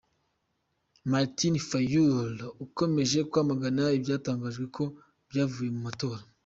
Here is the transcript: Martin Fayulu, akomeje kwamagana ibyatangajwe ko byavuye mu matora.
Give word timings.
Martin 1.11 1.55
Fayulu, 1.67 2.47
akomeje 2.65 3.19
kwamagana 3.31 3.83
ibyatangajwe 3.97 4.65
ko 4.75 4.83
byavuye 5.29 5.69
mu 5.75 5.81
matora. 5.87 6.21